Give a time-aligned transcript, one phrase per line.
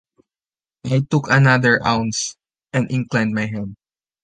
[0.83, 2.35] I took another ounce,
[2.73, 3.75] and inclined my head.